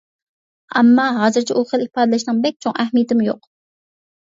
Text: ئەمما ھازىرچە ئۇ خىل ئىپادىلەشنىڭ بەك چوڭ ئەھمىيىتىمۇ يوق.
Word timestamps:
ئەمما 0.79 1.05
ھازىرچە 1.17 1.59
ئۇ 1.59 1.63
خىل 1.73 1.85
ئىپادىلەشنىڭ 1.85 2.41
بەك 2.49 2.59
چوڭ 2.67 2.77
ئەھمىيىتىمۇ 2.85 3.31
يوق. 3.31 3.49